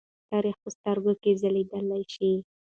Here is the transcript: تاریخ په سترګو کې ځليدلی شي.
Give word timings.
تاریخ 0.29 0.55
په 0.63 0.69
سترګو 0.77 1.13
کې 1.21 1.31
ځليدلی 1.41 2.03
شي. 2.13 2.31